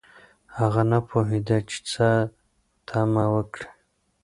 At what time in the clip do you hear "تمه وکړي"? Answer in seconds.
2.87-3.67